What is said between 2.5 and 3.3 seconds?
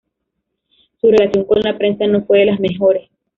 mejores.